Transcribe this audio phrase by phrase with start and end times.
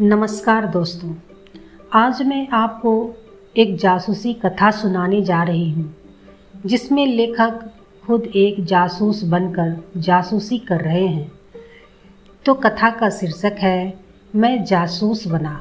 [0.00, 1.14] नमस्कार दोस्तों,
[1.92, 2.92] आज मैं आपको
[3.56, 5.94] एक जासूसी कथा सुनाने जा रही हूँ,
[6.66, 7.60] जिसमें लेखक
[8.04, 11.30] खुद एक जासूस बनकर जासूसी कर रहे हैं।
[12.44, 13.92] तो कथा का शीर्षक है,
[14.34, 15.54] मैं जासूस बना।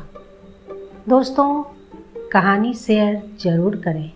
[1.10, 1.64] दोस्तों,
[2.32, 4.12] कहानी शेयर ज़रूर करें।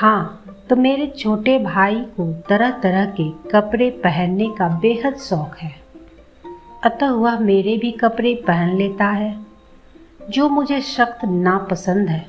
[0.00, 5.81] हाँ तो मेरे छोटे भाई को तरह तरह के कपड़े पहनने का बेहद शौक है।
[6.84, 9.38] अतः वह मेरे भी कपड़े पहन लेता है।
[10.30, 12.26] जो मुझे सख्त नापसंद है।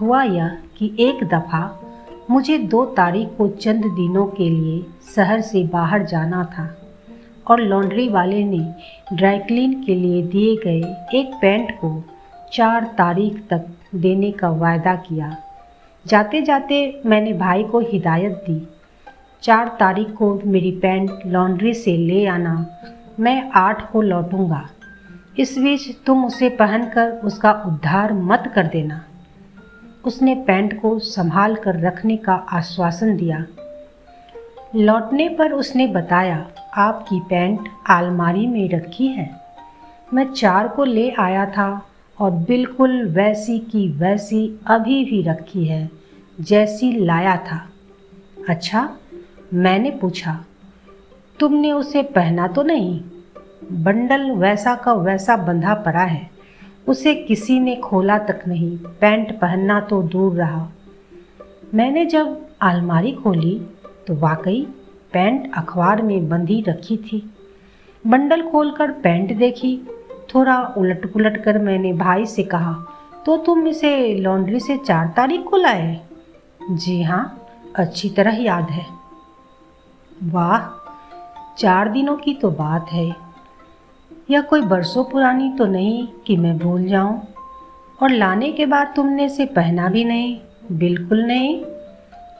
[0.00, 1.80] हुआ यह कि एक दफ़ा
[2.30, 6.78] मुझे दो तारीख को चंद दिनों के लिए शहर से बाहर जाना था
[7.46, 8.74] और लॉन्ड्री वाले ने
[9.12, 12.04] ड्राई क्लीन के लिए दिए गए एक पैंट को
[12.52, 15.36] चार तारीख तक देने का वायदा किया।
[16.06, 18.68] जाते जाते मैंने भाई को हिदायत दी।
[19.42, 22.66] चार तारीख को मेरी पैंट लॉन्ड्री से ले आना
[23.20, 24.68] मैं आठ को लौटूँगा।
[25.38, 29.04] इस बीच तुम उसे पहनकर उसका उद्धार मत कर देना।
[30.04, 33.44] उसने पैंट को संभाल कर रखने का आश्वासन दिया।
[34.76, 39.30] लौटने पर उसने बताया, आपकी पैंट आलमारी में रखी है।
[40.14, 41.86] मैं चार को ले आया था
[42.18, 45.90] और बिल्कुल वैसी की वैसी अभी भी रखी है,
[46.40, 47.66] जैसी लाया था।
[48.48, 48.88] अच्छा
[49.54, 50.44] मैंने पूछा
[51.38, 53.00] तुमने उसे पहना तो नहीं?
[53.84, 56.30] बंडल वैसा का वैसा बंधा पड़ा है।
[56.88, 60.68] उसे किसी ने खोला तक नहीं, पैंट पहनना तो दूर रहा।
[61.74, 63.60] मैंने जब अलमारी खोली
[64.06, 64.66] तो वाकई
[65.12, 67.22] पैंट अखबार में बंधी रखी थी।
[68.04, 69.76] बंडल खोलकर पैंट देखी,
[70.34, 72.74] थोड़ा उलट पुलट कर मैंने भाई से कहा
[73.26, 76.00] तो तुम इसे लॉन्ड्री से चार तारीख को लाए?
[76.70, 78.86] जी हाँ अच्छी तरह याद है।
[80.22, 80.83] वाह
[81.58, 83.16] चार दिनों की तो बात है।
[84.30, 87.26] यह कोई बरसों पुरानी तो नहीं कि मैं भूल जाऊँ?
[88.02, 90.40] और लाने के बाद तुमने इसे पहना भी नहीं?
[90.72, 91.64] बिल्कुल नहीं।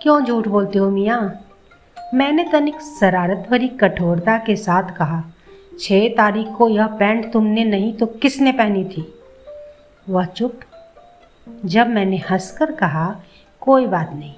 [0.03, 1.41] क्यों झूठ बोलते हो मियाँ?
[2.15, 5.25] मैंने तनिक शरारत भरी कठोरता के साथ कहा
[5.81, 9.15] छः तारीख को यह पैंट तुमने नहीं तो किसने पहनी थी?
[10.09, 10.61] वह चुप।
[11.65, 13.21] जब मैंने हंसकर कहा,
[13.61, 14.35] कोई बात नहीं,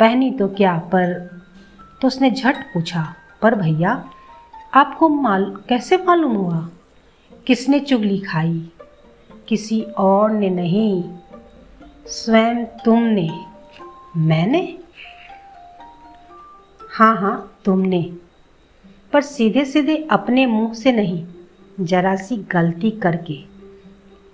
[0.00, 1.30] पहनी तो क्या, पर
[2.00, 4.10] तो उसने झट पूछा पर भैया,
[4.74, 6.70] आपको माल, कैसे मालूम हुआ?
[7.46, 8.72] किसने चुगली खाई?
[9.48, 11.14] किसी और ने नहीं,
[12.06, 13.44] स्वयं तुमने।
[14.16, 14.78] मैंने?
[16.90, 18.16] हाँ हाँ तुमने।
[19.12, 21.26] पर सीधे सीधे अपने मुँह से नहीं,
[21.80, 23.44] जरा सी गलती करके।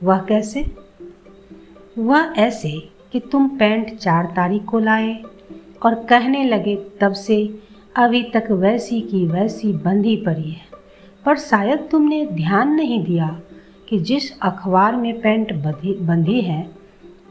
[0.03, 0.77] वह कैसे?
[1.99, 5.23] वह ऐसे कि तुम पैंट चार तारीख को लाए
[5.83, 10.61] और कहने लगे तब से अभी तक वैसी की वैसी बंधी पड़ी है।
[11.27, 13.41] पर शायद तुमने ध्यान नहीं दिया
[13.89, 16.71] कि जिस अखबार में पैंट बंधी बंधी है,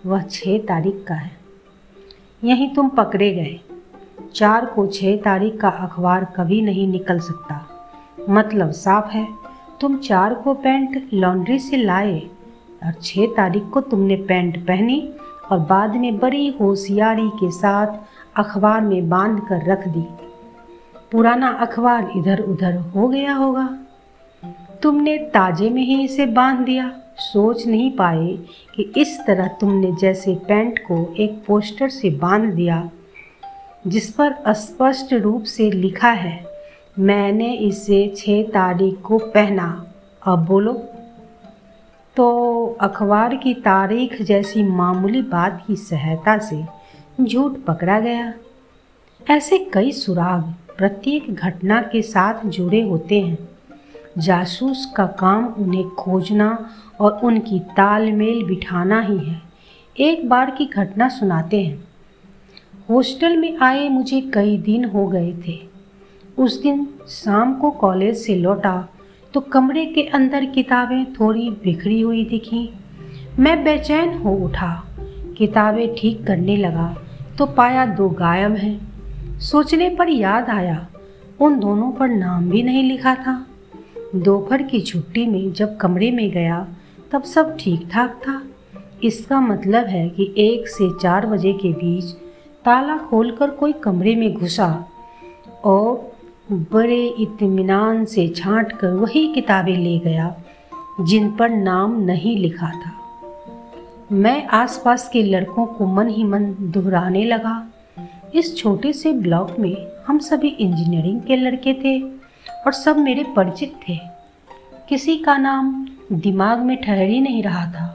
[0.06, 1.31] वह छः तारीख का है।
[2.44, 3.59] यहीं तुम पकड़े गए।
[4.35, 7.68] चार को छः तारीख का अखबार कभी नहीं निकल सकता।
[8.29, 9.28] मतलब साफ़ है,
[9.81, 12.19] तुम चार को पैंट लॉन्ड्री से लाए
[12.85, 15.13] और छः तारीख को तुमने पैंट पहनी
[15.51, 17.88] और बाद में बड़ी होशियारी के साथ
[18.35, 20.26] अखबार में बाँध कर रख दी।
[21.12, 23.68] पुराना अखबार इधर उधर हो गया होगा।
[24.84, 28.28] तुमने ताजे में ही इसे बाँध दिया। सोच नहीं पाए
[28.75, 32.90] कि इस तरह तुमने जैसे पैंट को एक पोस्टर से बाँध दिया,
[33.88, 36.45] जिस पर स्पष्ट रूप से लिखा है,
[37.00, 39.85] मैंने इसे छः तारीख को पहना।
[40.28, 40.74] अब बोलो।
[42.16, 46.63] तो अखबार की तारीख जैसी मामूली बात की सहायता से
[47.22, 48.34] झूठ पकड़ा गया।
[49.29, 53.38] ऐसे कई सुराग प्रत्येक घटना के साथ जुड़े होते हैं।
[54.17, 59.41] जासूस का काम उन्हें खोजना और उनकी तालमेल बिठाना ही है।
[59.99, 61.83] एक बार की घटना सुनाते हैं।
[62.89, 65.59] हॉस्टल में आए मुझे कई दिन हो गए थे।
[66.38, 68.88] उस दिन शाम को कॉलेज से लौटा
[69.33, 72.69] तो कमरे के अंदर किताबें थोड़ी बिखरी हुई दिखी।
[73.39, 74.83] मैं बेचैन हो उठा।
[75.38, 76.95] किताबें ठीक करने लगा
[77.38, 78.87] तो पाया दो गायब हैं।
[79.39, 80.88] सोचने पर याद आया।
[81.39, 83.48] उन दोनों पर नाम भी नहीं लिखा था।
[84.16, 86.68] दोपहर की छुट्टी में जब कमरे में गया,
[87.12, 88.44] तब सब ठीक ठाक था।
[89.04, 92.04] इसका मतलब है कि एक से चार बजे के बीच
[92.66, 94.86] ताला खोलकर कोई कमरे में घुसा
[95.66, 96.12] और
[96.51, 100.36] बड़े इत्मीनान से छांट कर वही किताबें ले गया,
[101.01, 102.92] जिन पर नाम नहीं लिखा था।
[104.12, 107.67] मैं आसपास के लड़कों को मन ही मन दोहराने लगा।
[108.35, 109.75] इस छोटे से ब्लॉक में
[110.07, 112.00] हम सभी इंजीनियरिंग के लड़के थे
[112.65, 113.97] और सब मेरे परिचित थे।
[114.89, 117.88] किसी का नाम दिमाग में ठहर ही नहीं रहा था।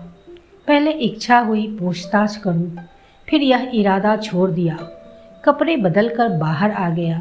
[0.68, 2.76] पहले इच्छा हुई पूछताछ करूँ,
[3.28, 4.76] फिर यह इरादा छोड़ दिया।
[5.44, 7.20] कपड़े बदल कर बाहर आ गया।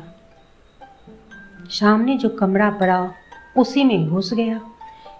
[1.69, 3.11] सामने जो कमरा पड़ा
[3.57, 4.61] उसी में घुस गया।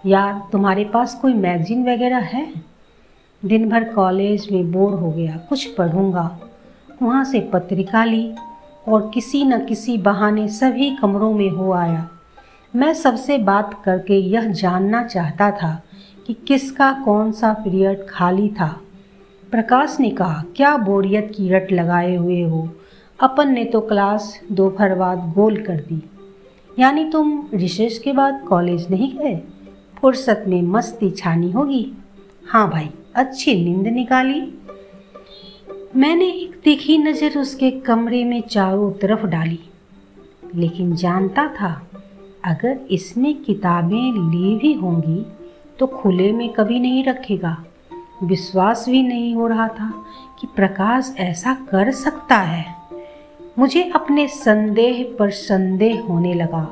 [0.06, 2.46] यार तुम्हारे पास कोई मैगजीन वगैरह है?
[3.42, 6.38] दिन भर कॉलेज में बोर हो गया कुछ पढ़ूँगा।
[7.02, 8.34] वहाँ से पत्रिका ली
[8.88, 12.08] और किसी न किसी बहाने सभी कमरों में हो आया।
[12.76, 15.82] मैं सबसे बात करके यह जानना चाहता था
[16.26, 18.80] कि किसका कौन सा पीरियड खाली था।
[19.50, 22.68] प्रकाश ने कहा, क्या बोरियत की रट लगाए हुए हो?
[23.20, 26.02] अपन ने तो क्लास दोपहर बाद गोल कर दी।
[26.78, 29.42] यानी तुम रिसेस के बाद कॉलेज नहीं गए?
[30.00, 31.92] फुर्सत में मस्ती छानी होगी?
[32.48, 34.40] हाँ भाई, अच्छी नींद निकाली।
[35.96, 39.58] मैंने एक तीखी नज़र उसके कमरे में चारों तरफ़ डाली,
[40.54, 41.70] लेकिन जानता था
[42.44, 45.24] अगर इसने किताबें ली भी होंगी
[45.78, 47.56] तो खुले में कभी नहीं रखेगा।
[48.22, 49.92] विश्वास भी नहीं हो रहा था
[50.40, 52.64] कि प्रकाश ऐसा कर सकता है।
[53.58, 56.62] मुझे अपने संदेह पर संदेह होने लगा।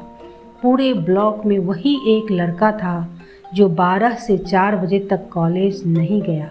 [0.62, 2.96] पूरे ब्लॉक में वही एक लड़का था
[3.54, 6.50] जो 12 से 4 बजे तक कॉलेज नहीं गया।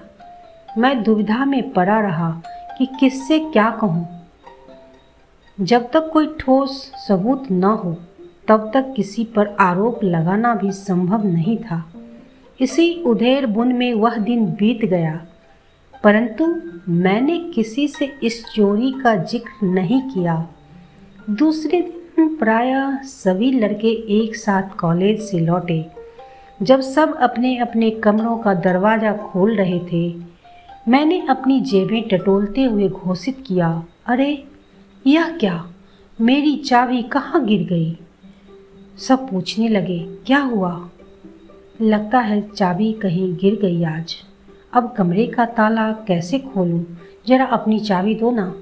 [0.78, 2.32] मैं दुविधा में पड़ा रहा
[2.80, 4.08] कि किससे क्या कहूँ?
[5.58, 6.72] जब तक कोई ठोस
[7.08, 7.92] सबूत न हो,
[8.48, 11.84] तब तक किसी पर आरोप लगाना भी संभव नहीं था।
[12.60, 15.14] इसी उधेर बुन में वह दिन बीत गया,
[16.04, 16.46] परंतु
[16.90, 20.36] मैंने किसी से इस चोरी का ज़िक्र नहीं किया।
[21.32, 25.86] दूसरे दिन प्रायः सभी लड़के एक साथ कॉलेज से लौटे।
[26.62, 30.10] जब सब अपने अपने कमरों का दरवाज़ा खोल रहे थे
[30.88, 34.44] मैंने अपनी जेबें टटोलते हुए घोषित किया, अरे,
[35.08, 35.68] यह क्या?
[36.22, 37.98] मेरी चाबी कहाँ गिर गई?
[38.98, 40.90] सब पूछने लगे, क्या हुआ?
[41.82, 44.16] लगता है चाबी कहीं गिर गई आज।
[44.74, 46.84] अब कमरे का ताला कैसे खोलूं?
[47.28, 48.56] जरा अपनी चाबी दो ना।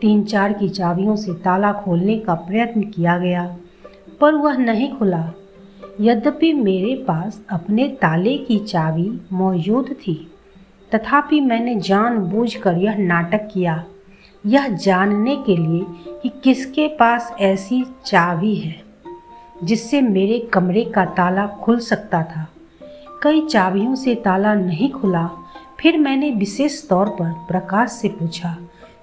[0.00, 3.56] तीन चार की चाबियों से ताला खोलने का प्रयत्न किया गया,
[4.20, 5.32] पर वह नहीं खुला।
[6.00, 10.31] यद्यपि मेरे पास अपने ताले की चाबी मौजूद थी।
[10.94, 13.84] तथापि मैंने जानबूझकर यह नाटक किया।
[14.46, 15.84] यह जानने के लिए
[16.22, 18.74] कि किसके पास ऐसी चाबी है,
[19.64, 22.46] जिससे मेरे कमरे का ताला खुल सकता था।
[23.22, 25.28] कई चाबियों से ताला नहीं खुला,
[25.80, 28.56] फिर मैंने विशेष तौर पर प्रकाश से पूछा,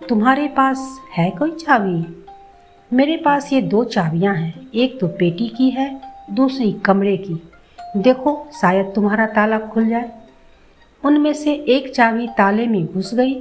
[0.10, 2.26] तुम्हारे पास है कोई चाबी?
[2.92, 6.02] मेरे पास ये दो चाबियाँ हैं, एक तो पेटी की है,
[6.32, 7.42] दूसरी कमरे की।
[7.98, 10.12] देखो, शायद तुम्हारा ताला खुल जाए।
[11.06, 13.34] उनमें से एक चाबी ताले में घुस गई।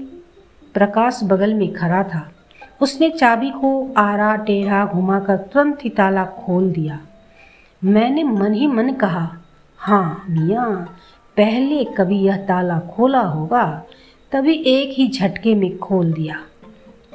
[0.74, 2.32] प्रकाश बगल में खड़ा था।
[2.80, 7.00] उसने चाबी को आरा टेढ़ा घुमाकर तुरंत ही ताला खोल दिया।
[7.84, 9.36] मैंने मन ही मन कहा
[9.78, 10.96] हाँ मियाँ,
[11.36, 13.82] पहले कभी यह ताला खोला होगा,
[14.32, 16.40] तभी एक ही झटके में खोल दिया।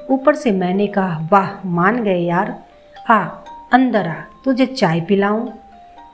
[0.09, 2.63] ऊपर से मैंने कहा, वाह, मान गए यार।
[3.09, 3.23] आ,
[3.73, 4.13] अंदर आ,
[4.45, 5.49] तुझे चाय पिलाऊं?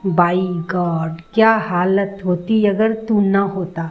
[0.06, 3.90] बाई गॉड, क्या हालत होती अगर तू ना होता?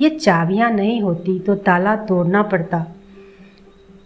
[0.00, 2.86] ये चाबियाँ नहीं होती तो ताला तोड़ना पड़ता।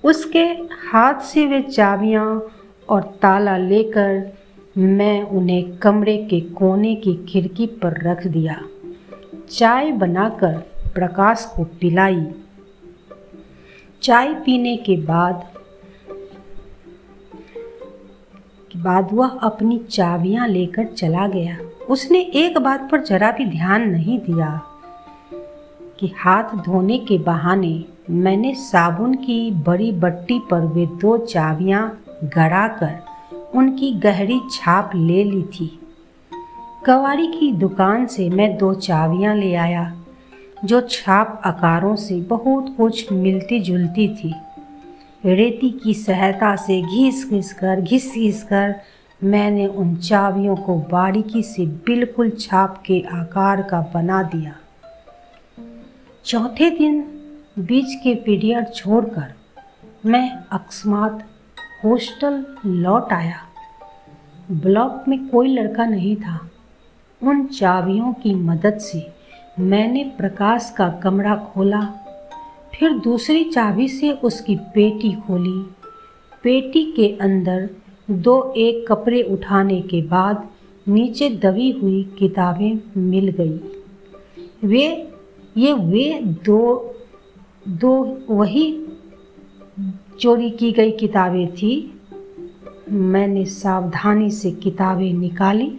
[0.04, 0.44] उसके
[0.90, 2.48] हाथ से वे चाबियाँ
[2.88, 4.32] और ताला लेकर
[4.78, 8.60] मैं उन्हें कमरे के कोने की खिड़की पर रख दिया।
[9.50, 10.56] चाय बनाकर
[10.94, 12.26] प्रकाश को पिलाई।
[14.02, 15.46] चाय पीने के बाद
[18.70, 21.56] के बाद वह अपनी चाबियाँ लेकर चला गया।
[21.90, 24.73] उसने एक बात पर जरा भी ध्यान नहीं दिया।
[26.00, 32.98] कि हाथ धोने के बहाने मैंने साबुन की बड़ी बट्टी पर वे दो चाबियाँ गड़ाकर
[33.54, 35.66] उनकी गहरी छाप ले ली थी।
[36.86, 39.92] कवाड़ी की दुकान से मैं दो चाबियाँ ले आया,
[40.64, 44.34] जो छाप आकारों से बहुत कुछ मिलती जुलती थी।
[45.24, 48.74] रेती की सहायता से घिस घिस कर घिस घिस कर
[49.24, 54.54] मैंने उन चाबियों को बारीकी से बिल्कुल छाप के आकार का बना दिया।
[56.26, 57.00] चौथे दिन
[57.58, 59.32] बीच के पीरियड छोड़कर
[60.06, 61.24] मैं अकस्मात
[61.84, 63.40] हॉस्टल लौट आया।
[64.50, 66.38] ब्लॉक में कोई लड़का नहीं था।
[67.22, 69.06] उन चाबियों की मदद से
[69.58, 71.80] मैंने प्रकाश का कमरा खोला,
[72.74, 75.58] फिर दूसरी चाबी से उसकी पेटी खोली।
[76.44, 77.68] पेटी के अंदर
[78.10, 80.48] दो एक कपड़े उठाने के बाद
[80.88, 83.58] नीचे दबी हुई किताबें मिल गई।
[84.64, 85.10] वे
[85.56, 86.94] ये वे दो
[87.68, 88.86] दो वही
[90.20, 92.00] चोरी की गई किताबें थी।
[92.92, 95.70] मैंने सावधानी से किताबें निकाली,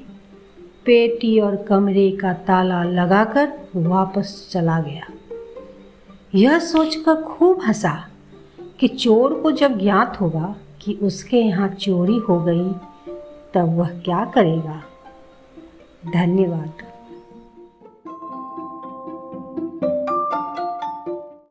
[0.86, 5.08] पेटी और कमरे का ताला लगाकर वापस चला गया।
[6.36, 8.10] यह सोचकर खूब हंसा
[8.80, 12.70] कि चोर को जब ज्ञात होगा कि उसके यहाँ चोरी हो गई,
[13.54, 14.84] तब वह क्या करेगा।
[16.14, 16.85] धन्यवाद।